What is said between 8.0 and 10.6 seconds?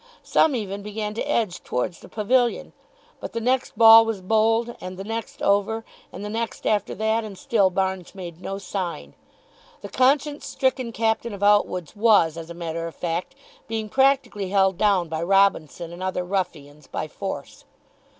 made no sign. (The conscience